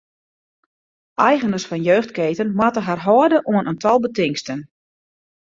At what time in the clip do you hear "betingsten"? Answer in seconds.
4.05-4.59